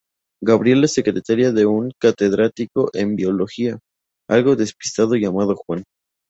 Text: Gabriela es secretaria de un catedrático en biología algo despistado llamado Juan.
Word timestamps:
Gabriela 0.41 0.85
es 0.87 0.95
secretaria 0.95 1.51
de 1.51 1.67
un 1.67 1.91
catedrático 1.99 2.89
en 2.93 3.15
biología 3.15 3.77
algo 4.27 4.55
despistado 4.55 5.13
llamado 5.13 5.55
Juan. 5.55 5.83